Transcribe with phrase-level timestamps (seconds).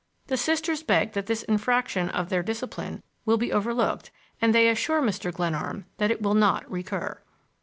[0.29, 4.09] The Sisters beg that this infraction of their discipline will be overlooked,
[4.41, 5.31] and they assure Mr.
[5.31, 7.21] Glenarm that it will not recur.